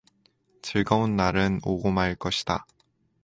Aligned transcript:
즐거운 0.63 1.15
날은 1.15 1.59
오고 1.63 1.91
말 1.91 2.15
것이다. 2.15 2.65